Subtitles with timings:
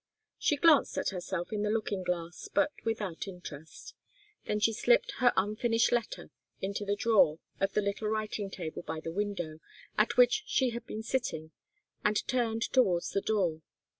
[0.39, 3.93] She glanced at herself in the looking glass, but without interest.
[4.47, 8.99] Then she slipped her unfinished letter into the drawer of the little writing table by
[8.99, 9.59] the window,
[9.99, 11.51] at which she had been sitting,
[12.03, 13.61] and turned towards the door.